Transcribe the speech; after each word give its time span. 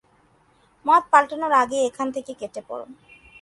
মত 0.85 1.03
পাল্টানোর 1.11 1.53
আগেই 1.61 1.83
এখান 1.89 2.07
থেকে 2.15 2.31
কেটে 2.39 2.61
পড়ো। 2.67 2.85